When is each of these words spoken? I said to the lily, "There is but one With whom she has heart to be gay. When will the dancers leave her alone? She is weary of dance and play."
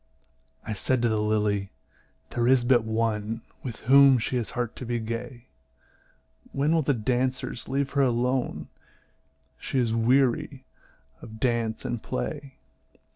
I 0.65 0.73
said 0.73 1.03
to 1.03 1.09
the 1.09 1.21
lily, 1.21 1.69
"There 2.31 2.47
is 2.47 2.63
but 2.63 2.83
one 2.83 3.41
With 3.61 3.81
whom 3.81 4.17
she 4.17 4.35
has 4.37 4.49
heart 4.57 4.75
to 4.77 4.85
be 4.87 4.97
gay. 4.97 5.45
When 6.51 6.73
will 6.73 6.81
the 6.81 6.95
dancers 6.95 7.67
leave 7.69 7.91
her 7.91 8.01
alone? 8.01 8.67
She 9.59 9.77
is 9.77 9.93
weary 9.93 10.65
of 11.21 11.39
dance 11.39 11.85
and 11.85 12.01
play." 12.01 12.55